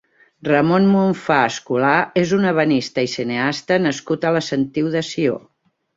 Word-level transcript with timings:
Ramon 0.47 0.87
Monfà 0.93 1.37
Escolà 1.49 1.91
és 2.21 2.33
un 2.39 2.49
ebenista 2.53 3.03
i 3.09 3.11
cineasta 3.17 3.81
nascut 3.85 4.27
a 4.27 4.33
la 4.39 4.43
Sentiu 4.49 4.91
de 4.97 5.05
Sió. 5.11 5.37